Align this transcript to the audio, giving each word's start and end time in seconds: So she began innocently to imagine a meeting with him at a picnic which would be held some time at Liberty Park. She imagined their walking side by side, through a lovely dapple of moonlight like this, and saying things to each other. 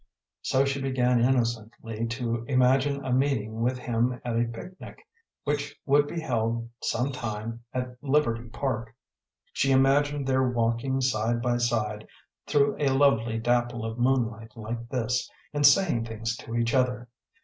So 0.41 0.65
she 0.65 0.81
began 0.81 1.19
innocently 1.21 2.07
to 2.07 2.43
imagine 2.47 3.05
a 3.05 3.13
meeting 3.13 3.61
with 3.61 3.77
him 3.77 4.19
at 4.25 4.35
a 4.35 4.45
picnic 4.45 5.05
which 5.43 5.79
would 5.85 6.07
be 6.07 6.19
held 6.19 6.67
some 6.81 7.11
time 7.11 7.63
at 7.71 7.97
Liberty 8.01 8.49
Park. 8.49 8.95
She 9.53 9.69
imagined 9.71 10.25
their 10.25 10.41
walking 10.49 11.01
side 11.01 11.39
by 11.39 11.57
side, 11.57 12.07
through 12.47 12.77
a 12.79 12.89
lovely 12.89 13.37
dapple 13.37 13.85
of 13.85 13.99
moonlight 13.99 14.57
like 14.57 14.89
this, 14.89 15.29
and 15.53 15.67
saying 15.67 16.05
things 16.05 16.35
to 16.37 16.55
each 16.57 16.73
other. 16.73 17.07